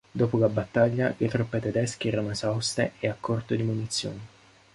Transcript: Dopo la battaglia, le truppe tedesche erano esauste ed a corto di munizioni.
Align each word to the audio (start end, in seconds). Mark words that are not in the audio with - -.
Dopo 0.13 0.39
la 0.39 0.49
battaglia, 0.49 1.13
le 1.15 1.27
truppe 1.27 1.59
tedesche 1.59 2.07
erano 2.07 2.31
esauste 2.31 2.93
ed 2.97 3.11
a 3.11 3.15
corto 3.19 3.53
di 3.53 3.61
munizioni. 3.61 4.27